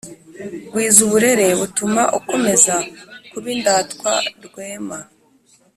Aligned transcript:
gwiza 0.71 0.99
uburere 1.07 1.47
butuma 1.59 2.03
ukomeza 2.19 2.75
kuba 3.31 3.47
indatwa 3.55 4.13
rwema. 4.45 4.99